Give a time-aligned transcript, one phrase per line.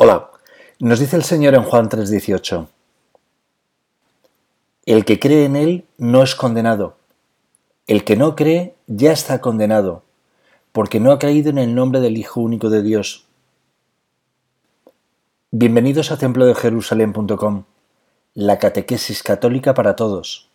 [0.00, 0.30] Hola,
[0.78, 2.68] nos dice el Señor en Juan 3:18.
[4.86, 6.94] El que cree en Él no es condenado.
[7.88, 10.04] El que no cree ya está condenado,
[10.70, 13.26] porque no ha caído en el nombre del Hijo único de Dios.
[15.50, 17.64] Bienvenidos a templo de Jerusalén.com,
[18.34, 20.48] la catequesis católica para todos.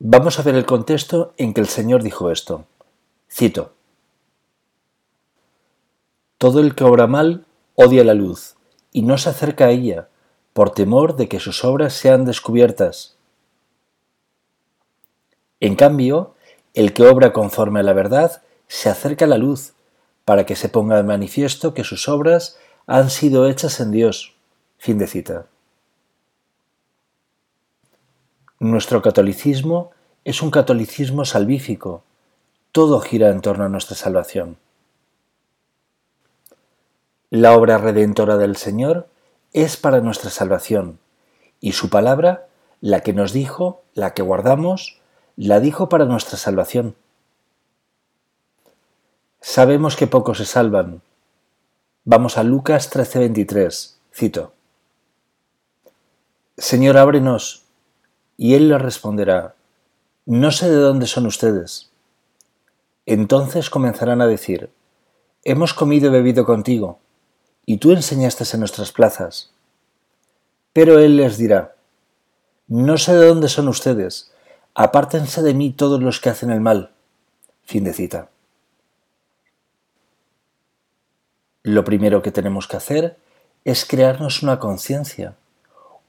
[0.00, 2.64] Vamos a ver el contexto en que el Señor dijo esto.
[3.30, 3.72] Cito.
[6.38, 8.56] Todo el que obra mal odia la luz
[8.92, 10.08] y no se acerca a ella
[10.52, 13.16] por temor de que sus obras sean descubiertas.
[15.60, 16.34] En cambio,
[16.74, 19.74] el que obra conforme a la verdad se acerca a la luz
[20.24, 24.34] para que se ponga de manifiesto que sus obras han sido hechas en Dios.
[24.78, 25.46] Fin de cita.
[28.58, 29.90] Nuestro catolicismo
[30.24, 32.04] es un catolicismo salvífico.
[32.70, 34.56] Todo gira en torno a nuestra salvación.
[37.34, 39.08] La obra redentora del Señor
[39.54, 40.98] es para nuestra salvación,
[41.60, 42.46] y su palabra,
[42.82, 45.00] la que nos dijo, la que guardamos,
[45.36, 46.94] la dijo para nuestra salvación.
[49.40, 51.00] Sabemos que pocos se salvan.
[52.04, 54.52] Vamos a Lucas 13:23, cito.
[56.58, 57.62] Señor, ábrenos.
[58.36, 59.54] Y él le responderá,
[60.26, 61.92] no sé de dónde son ustedes.
[63.06, 64.68] Entonces comenzarán a decir,
[65.44, 66.98] hemos comido y bebido contigo
[67.66, 69.50] y tú enseñaste en nuestras plazas.
[70.72, 71.74] Pero él les dirá,
[72.68, 74.32] no sé de dónde son ustedes,
[74.74, 76.92] apártense de mí todos los que hacen el mal.
[77.64, 78.30] Fin de cita.
[81.62, 83.16] Lo primero que tenemos que hacer
[83.64, 85.36] es crearnos una conciencia,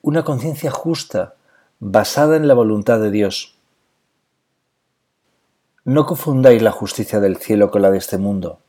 [0.02, 1.36] una conciencia justa,
[1.80, 3.56] basada en la voluntad de Dios.
[5.86, 8.60] No confundáis la justicia del cielo con la de este mundo.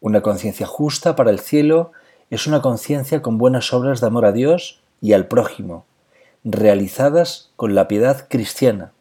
[0.00, 1.92] Una conciencia justa para el cielo
[2.34, 5.86] es una conciencia con buenas obras de amor a Dios y al prójimo,
[6.42, 8.92] realizadas con la piedad cristiana.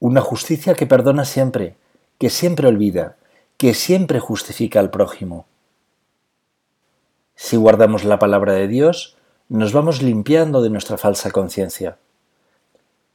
[0.00, 1.76] Una justicia que perdona siempre,
[2.18, 3.14] que siempre olvida,
[3.56, 5.46] que siempre justifica al prójimo.
[7.36, 9.16] Si guardamos la palabra de Dios,
[9.48, 11.98] nos vamos limpiando de nuestra falsa conciencia.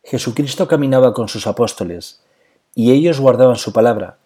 [0.06, 2.22] Jesucristo caminaba con sus apóstoles,
[2.73, 4.18] y ellos guardaban su palabra,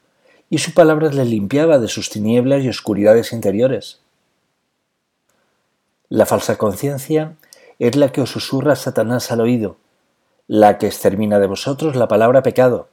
[0.50, 4.00] y su palabra les limpiaba de sus tinieblas y oscuridades interiores.
[6.10, 7.36] La falsa conciencia
[7.80, 9.78] es la que os susurra Satanás al oído,
[10.48, 12.88] la que extermina de vosotros la palabra pecado,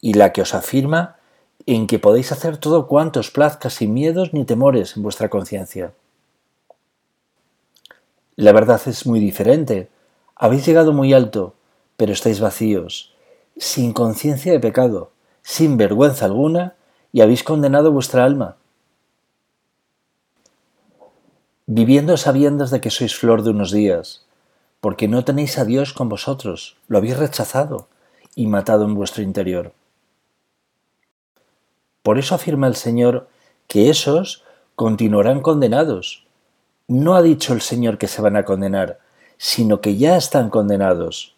[0.00, 1.16] y la que os afirma
[1.66, 5.92] en que podéis hacer todo cuanto os plazca sin miedos ni temores en vuestra conciencia.
[8.36, 9.88] La verdad es muy diferente.
[10.34, 11.54] Habéis llegado muy alto,
[11.96, 13.14] pero estáis vacíos,
[13.58, 15.10] sin conciencia de pecado,
[15.42, 16.74] sin vergüenza alguna
[17.12, 18.56] y habéis condenado vuestra alma.
[21.66, 24.26] Viviendo sabiendas de que sois flor de unos días,
[24.80, 27.88] porque no tenéis a Dios con vosotros, lo habéis rechazado
[28.34, 29.72] y matado en vuestro interior.
[32.02, 33.28] Por eso afirma el Señor
[33.68, 34.42] que esos
[34.74, 36.26] continuarán condenados.
[36.88, 38.98] No ha dicho el Señor que se van a condenar,
[39.36, 41.36] sino que ya están condenados.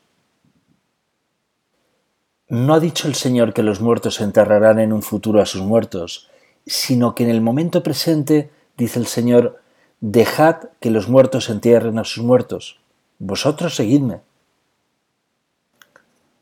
[2.53, 6.29] No ha dicho el Señor que los muertos enterrarán en un futuro a sus muertos,
[6.67, 9.63] sino que en el momento presente, dice el Señor,
[10.03, 12.79] dejad que los muertos entierren a sus muertos.
[13.19, 14.21] Vosotros seguidme.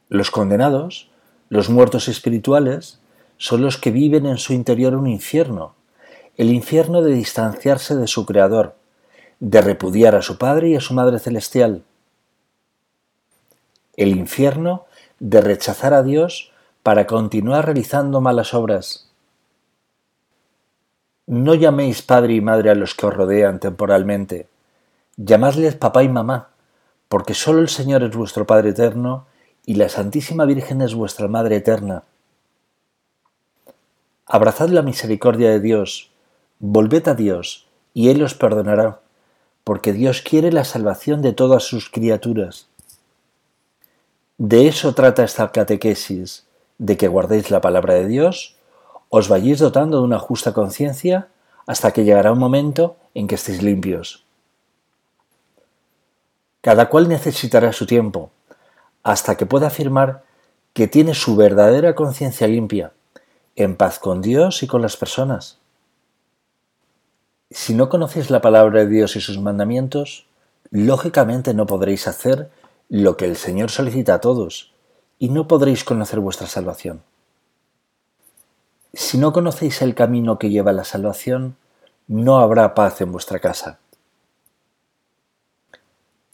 [0.09, 1.13] Los condenados,
[1.49, 2.99] los muertos espirituales,
[3.37, 5.77] son los que viven en su interior un infierno,
[6.37, 8.75] el infierno de distanciarse de su Creador,
[9.39, 11.85] de repudiar a su Padre y a su Madre Celestial.
[13.97, 14.87] El infierno
[15.21, 16.51] de rechazar a Dios
[16.83, 19.09] para continuar realizando malas obras.
[21.27, 24.49] No llaméis padre y madre a los que os rodean temporalmente,
[25.17, 26.49] llamadles papá y mamá,
[27.09, 29.27] porque sólo el Señor es vuestro Padre eterno
[29.67, 32.05] y la Santísima Virgen es vuestra Madre eterna.
[34.27, 36.11] Abrazad la misericordia de Dios,
[36.61, 39.01] volved a Dios, y Él os perdonará,
[39.65, 42.70] porque Dios quiere la salvación de todas sus criaturas.
[44.41, 46.47] De eso trata esta catequesis,
[46.79, 48.57] de que guardéis la palabra de Dios,
[49.11, 51.29] os vayáis dotando de una justa conciencia
[51.67, 54.25] hasta que llegará un momento en que estéis limpios.
[56.63, 58.31] Cada cual necesitará su tiempo,
[59.03, 60.23] hasta que pueda afirmar
[60.73, 62.93] que tiene su verdadera conciencia limpia,
[63.57, 65.59] en paz con Dios y con las personas.
[67.51, 70.25] Si no conocéis la palabra de Dios y sus mandamientos,
[70.71, 72.49] lógicamente no podréis hacer
[72.91, 74.75] lo que el Señor solicita a todos,
[75.21, 77.03] y no podréis conocer vuestra salvación.
[78.93, 81.57] Si no conocéis el camino que lleva a la salvación,
[82.09, 83.79] no habrá paz en vuestra casa.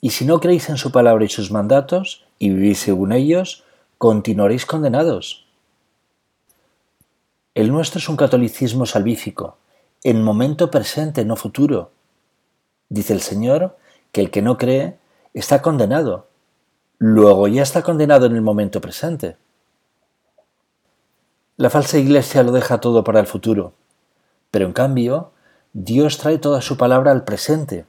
[0.00, 3.64] Y si no creéis en su palabra y sus mandatos, y vivís según ellos,
[3.99, 5.47] continuaréis condenados.
[7.55, 9.58] El nuestro es un catolicismo salvífico,
[10.03, 11.91] en momento presente, no futuro.
[12.88, 13.76] Dice el Señor
[14.11, 14.97] que el que no cree
[15.35, 16.29] está condenado.
[16.98, 19.37] Luego ya está condenado en el momento presente.
[21.58, 23.75] La falsa iglesia lo deja todo para el futuro,
[24.50, 25.32] pero en cambio
[25.72, 27.84] Dios trae toda su palabra al presente,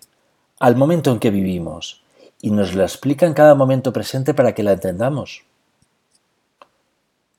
[0.60, 2.04] al momento en que vivimos,
[2.42, 5.46] y nos la explica en cada momento presente para que la entendamos.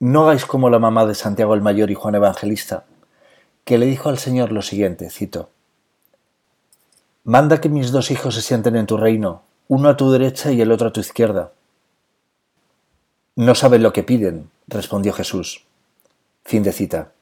[0.00, 2.84] No hagáis como la mamá de Santiago el Mayor y Juan Evangelista,
[3.64, 5.50] que le dijo al Señor lo siguiente, cito,
[7.24, 10.62] Manda que mis dos hijos se sienten en tu reino, uno a tu derecha y
[10.62, 11.52] el otro a tu izquierda.
[13.38, 15.64] No saben lo que piden, respondió Jesús.
[16.44, 17.12] Fin de cita.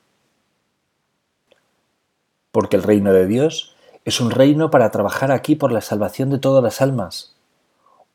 [2.52, 3.76] Porque el reino de Dios
[4.06, 7.34] es un reino para trabajar aquí por la salvación de todas las almas.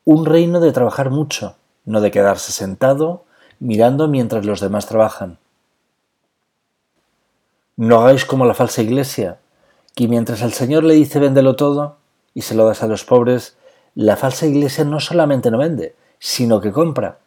[0.04, 1.54] Un reino de trabajar mucho,
[1.84, 3.22] no de quedarse sentado
[3.60, 5.38] mirando mientras los demás trabajan.
[7.76, 9.38] No hagáis como la falsa iglesia,
[9.94, 11.98] que mientras el Señor le dice véndelo todo
[12.34, 13.56] y se lo das a los pobres,
[13.94, 17.20] la falsa iglesia no solamente no vende, sino que compra.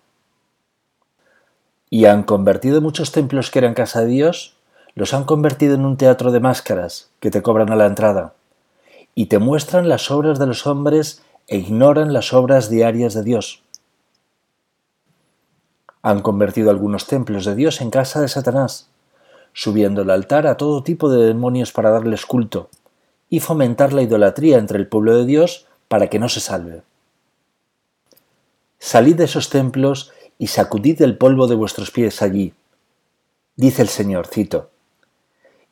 [1.95, 4.57] Y han convertido muchos templos que eran casa de Dios,
[4.95, 8.33] los han convertido en un teatro de máscaras que te cobran a la entrada
[9.15, 13.63] y te muestran las obras de los hombres e ignoran las obras diarias de Dios.
[16.01, 18.89] Han convertido algunos templos de Dios en casa de Satanás,
[19.53, 22.68] subiendo el altar a todo tipo de demonios para darles culto
[23.30, 26.81] y fomentar la idolatría entre el pueblo de Dios para que no se salve.
[28.80, 32.54] Salid de esos templos y sacudid el polvo de vuestros pies allí.
[33.56, 34.70] Dice el Señor, cito,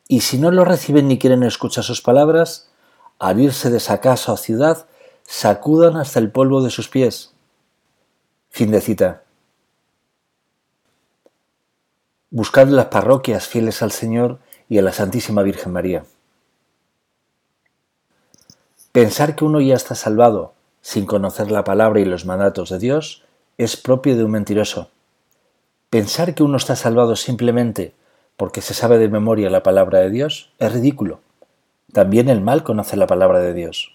[0.08, 2.70] y si no lo reciben ni quieren escuchar sus palabras,
[3.18, 4.86] al irse de esa casa o ciudad,
[5.24, 7.32] sacudan hasta el polvo de sus pies.
[8.50, 9.22] Fin de cita.
[12.30, 16.04] Buscad las parroquias fieles al Señor y a la Santísima Virgen María.
[18.92, 23.23] Pensar que uno ya está salvado sin conocer la palabra y los mandatos de Dios
[23.58, 24.90] es propio de un mentiroso.
[25.90, 27.94] Pensar que uno está salvado simplemente
[28.36, 31.20] porque se sabe de memoria la palabra de Dios es ridículo.
[31.92, 33.92] También el mal conoce la palabra de Dios.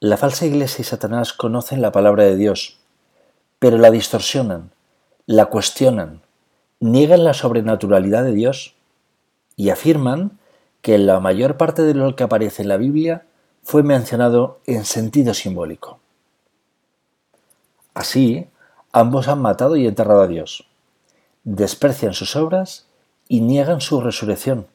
[0.00, 2.78] La falsa iglesia y Satanás conocen la palabra de Dios,
[3.58, 4.70] pero la distorsionan,
[5.26, 6.22] la cuestionan,
[6.80, 8.74] niegan la sobrenaturalidad de Dios
[9.54, 10.38] y afirman
[10.80, 13.26] que la mayor parte de lo que aparece en la Biblia
[13.62, 16.01] fue mencionado en sentido simbólico.
[17.94, 18.48] Así,
[18.92, 20.66] ambos han matado y enterrado a Dios,
[21.44, 22.86] desprecian sus obras
[23.28, 24.66] y niegan su resurrección.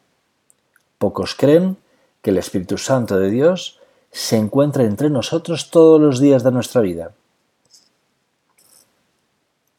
[0.97, 1.77] Pocos creen
[2.21, 3.79] que el Espíritu Santo de Dios
[4.11, 7.11] se encuentra entre nosotros todos los días de nuestra vida.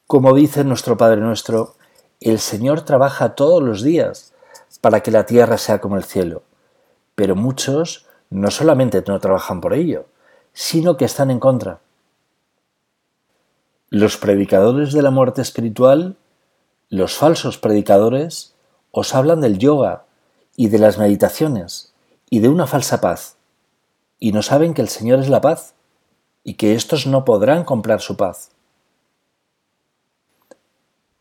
[0.06, 1.74] Como dice nuestro Padre nuestro,
[2.20, 4.32] el Señor trabaja todos los días
[4.80, 6.42] para que la tierra sea como el cielo,
[7.14, 10.06] pero muchos no solamente no trabajan por ello,
[10.52, 11.80] sino que están en contra.
[13.90, 16.16] Los predicadores de la muerte espiritual,
[16.90, 18.54] los falsos predicadores,
[18.90, 20.04] os hablan del yoga
[20.56, 21.92] y de las meditaciones
[22.30, 23.36] y de una falsa paz,
[24.18, 25.74] y no saben que el Señor es la paz
[26.44, 28.50] y que éstos no podrán comprar su paz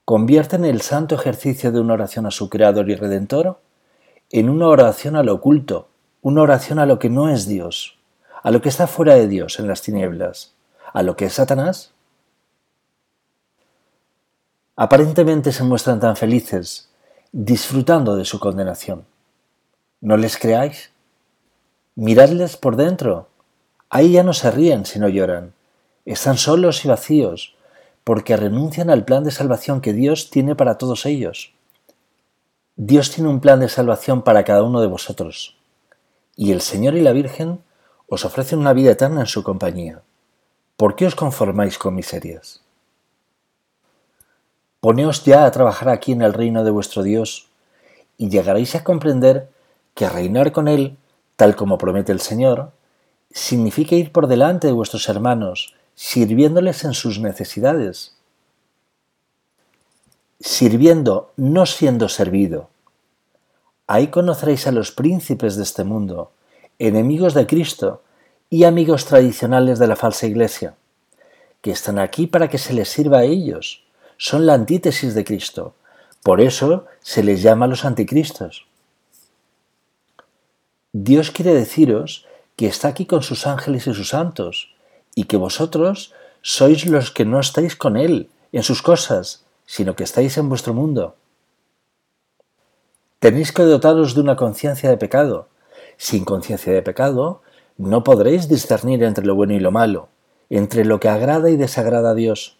[0.08, 3.60] convierten el santo ejercicio de una oración a su Creador y Redentor
[4.30, 5.90] en una oración a lo oculto,
[6.22, 8.00] una oración a lo que no es Dios,
[8.42, 10.56] a lo que está fuera de Dios en las tinieblas,
[10.94, 11.92] a lo que es Satanás.
[14.80, 16.90] Aparentemente se muestran tan felices,
[17.32, 19.06] disfrutando de su condenación.
[20.02, 20.92] ¿No les creáis?
[21.96, 23.28] Miradles por dentro.
[23.90, 25.54] Ahí ya no se ríen si no lloran.
[26.06, 27.56] Están solos y vacíos,
[28.04, 31.54] porque renuncian al plan de salvación que Dios tiene para todos ellos.
[32.76, 35.58] Dios tiene un plan de salvación para cada uno de vosotros,
[36.36, 37.64] y el Señor y la Virgen
[38.08, 40.04] os ofrecen una vida eterna en su compañía.
[40.76, 42.62] ¿Por qué os conformáis con miserias?
[44.80, 47.48] Poneos ya a trabajar aquí en el reino de vuestro Dios,
[48.18, 49.50] y llegaréis a comprender
[49.94, 50.98] que reinar con Él,
[51.36, 52.72] tal como promete el Señor,
[53.32, 58.16] significa ir por delante de vuestros hermanos sirviéndoles en sus necesidades.
[60.40, 62.70] Sirviendo, no siendo servido.
[63.88, 66.32] Ahí conoceréis a los príncipes de este mundo,
[66.78, 68.04] enemigos de Cristo
[68.50, 70.76] y amigos tradicionales de la falsa iglesia,
[71.62, 73.87] que están aquí para que se les sirva a ellos.
[74.18, 75.76] Son la antítesis de Cristo.
[76.24, 78.66] Por eso se les llama los anticristos.
[80.92, 84.74] Dios quiere deciros que está aquí con sus ángeles y sus santos,
[85.14, 90.04] y que vosotros sois los que no estáis con Él en sus cosas, sino que
[90.04, 91.16] estáis en vuestro mundo.
[93.20, 95.48] Tenéis que dotaros de una conciencia de pecado.
[95.98, 97.42] Sin conciencia de pecado,
[97.78, 100.10] no podréis discernir entre lo bueno y lo malo,
[100.50, 102.58] entre lo que agrada y desagrada a Dios.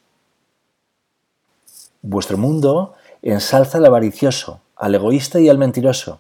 [2.01, 6.20] Vuestro mundo ensalza al avaricioso, al egoísta y al mentiroso.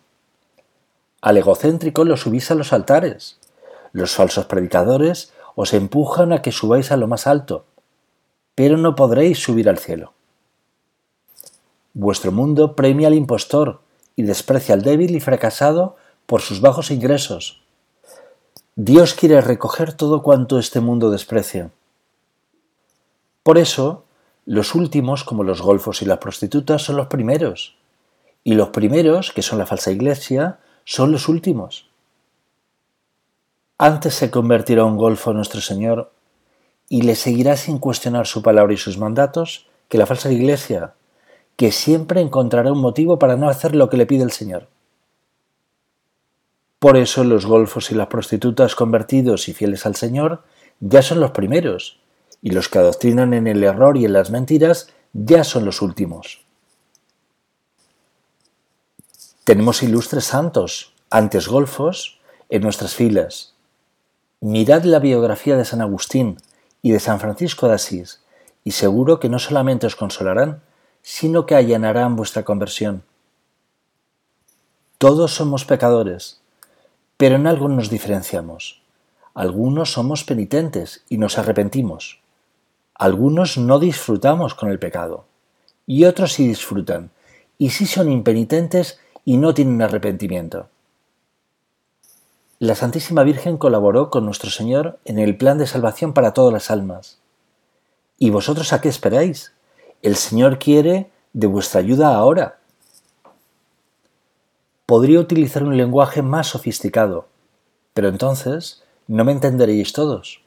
[1.21, 3.37] Al egocéntrico lo subís a los altares.
[3.91, 7.65] Los falsos predicadores os empujan a que subáis a lo más alto,
[8.55, 10.13] pero no podréis subir al cielo.
[11.93, 13.79] Vuestro mundo premia al impostor
[14.15, 15.95] y desprecia al débil y fracasado
[16.27, 17.63] por sus bajos ingresos.
[18.75, 21.71] Dios quiere recoger todo cuanto este mundo desprecia.
[23.41, 24.03] Por eso,
[24.47, 27.75] los últimos, como los golfos y las prostitutas, son los primeros,
[28.45, 31.89] y los primeros, que son la falsa iglesia, son los últimos.
[33.77, 36.13] Antes se convertirá un golfo nuestro Señor
[36.87, 40.93] y le seguirá sin cuestionar su palabra y sus mandatos que la falsa iglesia,
[41.57, 44.69] que siempre encontrará un motivo para no hacer lo que le pide el Señor.
[46.79, 50.43] Por eso los golfos y las prostitutas convertidos y fieles al Señor
[50.79, 51.99] ya son los primeros,
[52.47, 56.45] y los que adoctrinan en el error y en las mentiras ya son los últimos.
[59.43, 63.53] Tenemos ilustres santos, antes golfos, en nuestras filas.
[64.39, 66.37] Mirad la biografía de San Agustín
[66.81, 68.21] y de San Francisco de Asís,
[68.63, 70.61] y seguro que no solamente os consolarán,
[71.01, 73.03] sino que allanarán vuestra conversión.
[74.99, 76.39] Todos somos pecadores,
[77.17, 78.81] pero en algo nos diferenciamos.
[79.33, 82.21] Algunos somos penitentes y nos arrepentimos.
[82.97, 85.25] Algunos no disfrutamos con el pecado.
[85.85, 87.11] Y otros sí disfrutan,
[87.57, 90.67] y sí son impenitentes y no tienen arrepentimiento.
[92.59, 96.71] La Santísima Virgen colaboró con nuestro Señor en el plan de salvación para todas las
[96.71, 97.19] almas.
[98.17, 99.53] ¿Y vosotros a qué esperáis?
[100.01, 102.57] El Señor quiere de vuestra ayuda ahora,
[104.87, 107.27] Podría utilizar un lenguaje más sofisticado,
[107.93, 110.39] pero entonces no me entenderéis todos.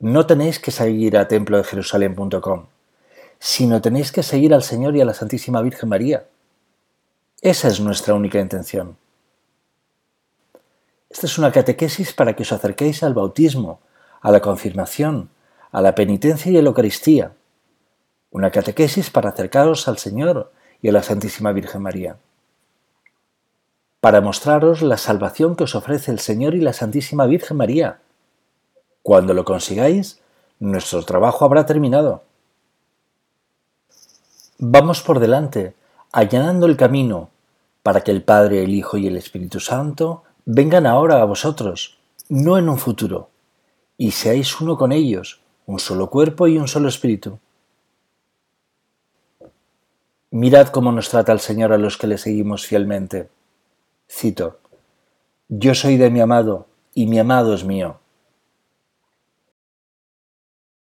[0.00, 2.66] No tenéis que seguir a templodejerusalén.com,
[3.38, 6.26] sino tenéis que seguir al Señor y a la Santísima Virgen María.
[7.40, 8.96] Esa es nuestra única intención.
[11.10, 13.80] Esta es una catequesis para que os acerquéis al bautismo,
[14.20, 15.30] a la confirmación,
[15.72, 17.32] a la penitencia y a la Eucaristía.
[18.30, 20.52] Una catequesis para acercaros al Señor
[20.82, 22.18] y a la Santísima Virgen María
[24.00, 27.98] para mostraros la salvación que os ofrece el Señor y la Santísima Virgen María.
[29.08, 30.20] Cuando lo consigáis,
[30.58, 32.24] nuestro trabajo habrá terminado.
[34.58, 35.74] Vamos por delante,
[36.12, 37.30] allanando el camino,
[37.82, 41.96] para que el Padre, el Hijo y el Espíritu Santo vengan ahora a vosotros,
[42.28, 43.30] no en un futuro,
[43.96, 47.38] y seáis uno con ellos, un solo cuerpo y un solo espíritu.
[50.32, 53.30] Mirad cómo nos trata el Señor a los que le seguimos fielmente.
[54.06, 54.58] Cito,
[55.48, 58.00] Yo soy de mi amado, y mi amado es mío.